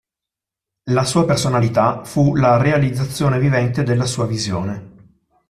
La 0.85 1.03
sua 1.03 1.25
personalità 1.25 2.03
fu 2.03 2.33
la 2.33 2.57
realizzazione 2.57 3.37
vivente 3.37 3.83
della 3.83 4.07
sua 4.07 4.25
visione. 4.25 5.19